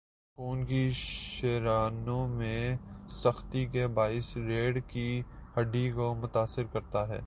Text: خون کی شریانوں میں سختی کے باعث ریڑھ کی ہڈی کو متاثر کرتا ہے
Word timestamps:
خون 0.37 0.63
کی 0.65 0.89
شریانوں 0.91 2.27
میں 2.27 2.77
سختی 3.13 3.65
کے 3.65 3.87
باعث 3.87 4.35
ریڑھ 4.37 4.77
کی 4.87 5.21
ہڈی 5.57 5.89
کو 5.91 6.13
متاثر 6.13 6.63
کرتا 6.73 7.07
ہے 7.07 7.19